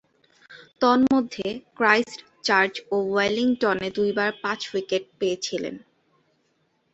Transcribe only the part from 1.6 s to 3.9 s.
Christchurch ও ওয়েলিংটনে